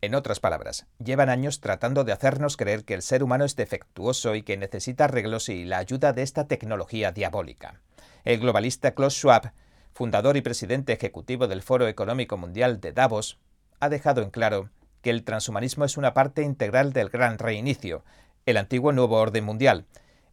En 0.00 0.14
otras 0.14 0.40
palabras, 0.40 0.86
llevan 0.98 1.28
años 1.28 1.60
tratando 1.60 2.04
de 2.04 2.12
hacernos 2.12 2.56
creer 2.56 2.84
que 2.84 2.94
el 2.94 3.02
ser 3.02 3.22
humano 3.22 3.44
es 3.44 3.56
defectuoso 3.56 4.34
y 4.34 4.42
que 4.42 4.56
necesita 4.56 5.04
arreglos 5.04 5.48
y 5.48 5.64
la 5.64 5.78
ayuda 5.78 6.12
de 6.12 6.22
esta 6.22 6.46
tecnología 6.48 7.12
diabólica. 7.12 7.80
El 8.26 8.40
globalista 8.40 8.92
Klaus 8.92 9.14
Schwab, 9.14 9.52
fundador 9.92 10.36
y 10.36 10.40
presidente 10.40 10.92
ejecutivo 10.92 11.46
del 11.46 11.62
Foro 11.62 11.86
Económico 11.86 12.36
Mundial 12.36 12.80
de 12.80 12.90
Davos, 12.90 13.38
ha 13.78 13.88
dejado 13.88 14.20
en 14.20 14.30
claro 14.30 14.68
que 15.00 15.10
el 15.10 15.22
transhumanismo 15.22 15.84
es 15.84 15.96
una 15.96 16.12
parte 16.12 16.42
integral 16.42 16.92
del 16.92 17.08
gran 17.08 17.38
reinicio, 17.38 18.02
el 18.44 18.56
antiguo 18.56 18.90
nuevo 18.90 19.20
orden 19.20 19.44
mundial. 19.44 19.86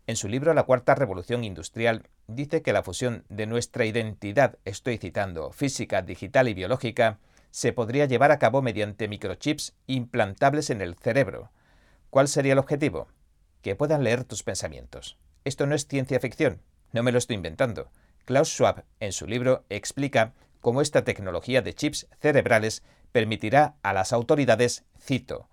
En 0.07 0.15
su 0.15 0.27
libro 0.27 0.55
La 0.55 0.63
Cuarta 0.63 0.95
Revolución 0.95 1.43
Industrial 1.43 2.01
dice 2.25 2.63
que 2.63 2.73
la 2.73 2.81
fusión 2.81 3.25
de 3.29 3.45
nuestra 3.45 3.85
identidad, 3.85 4.57
estoy 4.65 4.97
citando, 4.97 5.51
física, 5.51 6.01
digital 6.01 6.47
y 6.47 6.55
biológica, 6.55 7.19
se 7.51 7.73
podría 7.73 8.07
llevar 8.07 8.31
a 8.31 8.39
cabo 8.39 8.63
mediante 8.63 9.07
microchips 9.07 9.75
implantables 9.85 10.71
en 10.71 10.81
el 10.81 10.95
cerebro. 10.95 11.51
¿Cuál 12.09 12.27
sería 12.27 12.53
el 12.53 12.59
objetivo? 12.59 13.07
Que 13.61 13.75
puedan 13.75 14.03
leer 14.03 14.23
tus 14.23 14.41
pensamientos. 14.41 15.19
Esto 15.45 15.67
no 15.67 15.75
es 15.75 15.85
ciencia 15.87 16.19
ficción, 16.19 16.59
no 16.93 17.03
me 17.03 17.11
lo 17.11 17.17
estoy 17.17 17.35
inventando. 17.35 17.91
Klaus 18.25 18.49
Schwab, 18.49 18.85
en 19.01 19.11
su 19.11 19.27
libro, 19.27 19.65
explica 19.69 20.33
cómo 20.61 20.81
esta 20.81 21.03
tecnología 21.03 21.61
de 21.61 21.73
chips 21.73 22.07
cerebrales 22.21 22.83
permitirá 23.11 23.75
a 23.83 23.91
las 23.91 24.13
autoridades, 24.13 24.85
cito, 24.97 25.49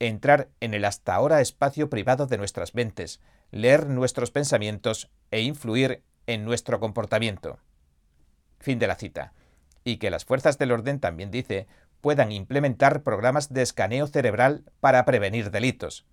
entrar 0.00 0.48
en 0.60 0.74
el 0.74 0.84
hasta 0.84 1.14
ahora 1.14 1.40
espacio 1.40 1.88
privado 1.88 2.26
de 2.26 2.38
nuestras 2.38 2.74
mentes, 2.74 3.20
leer 3.52 3.86
nuestros 3.86 4.30
pensamientos 4.32 5.10
e 5.30 5.42
influir 5.42 6.02
en 6.26 6.44
nuestro 6.44 6.80
comportamiento. 6.80 7.60
Fin 8.58 8.80
de 8.80 8.88
la 8.88 8.96
cita 8.96 9.32
y 9.84 9.96
que 9.96 10.10
las 10.10 10.24
fuerzas 10.24 10.58
del 10.58 10.72
orden, 10.72 11.00
también 11.00 11.30
dice, 11.30 11.66
puedan 12.00 12.30
implementar 12.30 13.02
programas 13.02 13.52
de 13.52 13.62
escaneo 13.62 14.06
cerebral 14.06 14.64
para 14.80 15.04
prevenir 15.04 15.50
delitos. 15.50 16.04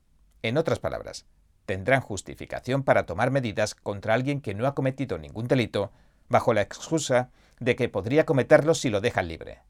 En 0.41 0.57
otras 0.57 0.79
palabras, 0.79 1.25
tendrán 1.65 2.01
justificación 2.01 2.83
para 2.83 3.05
tomar 3.05 3.31
medidas 3.31 3.75
contra 3.75 4.13
alguien 4.13 4.41
que 4.41 4.53
no 4.53 4.67
ha 4.67 4.75
cometido 4.75 5.17
ningún 5.17 5.47
delito 5.47 5.91
bajo 6.29 6.53
la 6.53 6.61
excusa 6.61 7.29
de 7.59 7.75
que 7.75 7.89
podría 7.89 8.25
cometerlo 8.25 8.73
si 8.73 8.89
lo 8.89 9.01
dejan 9.01 9.27
libre. 9.27 9.61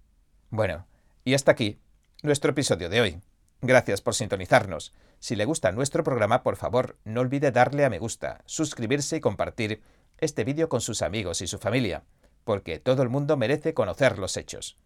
Bueno, 0.50 0.88
y 1.24 1.34
hasta 1.34 1.52
aquí 1.52 1.80
nuestro 2.22 2.52
episodio 2.52 2.90
de 2.90 3.02
hoy. 3.02 3.22
Gracias 3.62 4.02
por 4.02 4.16
sintonizarnos. 4.16 4.94
Si 5.20 5.36
le 5.36 5.46
gusta 5.46 5.72
nuestro 5.72 6.04
programa, 6.04 6.44
por 6.44 6.56
favor, 6.56 6.98
no 7.04 7.22
olvide 7.22 7.52
darle 7.52 7.86
a 7.86 7.90
me 7.90 8.00
gusta, 8.00 8.42
suscribirse 8.46 9.18
y 9.18 9.22
compartir 9.22 9.82
este 10.18 10.44
vídeo 10.44 10.70
con 10.70 10.82
sus 10.82 11.02
amigos 11.02 11.42
y 11.42 11.48
su 11.48 11.58
familia 11.58 12.04
porque 12.46 12.80
todo 12.80 13.04
el 13.04 13.10
mundo 13.10 13.36
merece 13.36 13.74
conocer 13.74 14.18
los 14.18 14.38
hechos. 14.38 14.78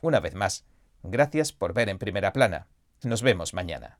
Una 0.00 0.20
vez 0.20 0.34
más, 0.34 0.64
gracias 1.02 1.52
por 1.52 1.74
ver 1.74 1.90
en 1.90 1.98
primera 1.98 2.32
plana. 2.32 2.68
Nos 3.02 3.22
vemos 3.22 3.52
mañana. 3.52 3.98